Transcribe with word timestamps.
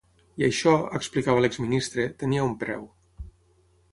I 0.41 0.45
això, 0.45 0.71
explicava 0.99 1.43
l’ex-ministre, 1.43 2.07
tenia 2.23 2.47
un 2.47 2.57
preu. 2.65 2.89